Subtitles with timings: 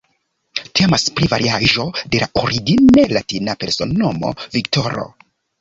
[0.79, 5.07] Temas pri variaĵo de la origine latina persona nomo "Viktoro".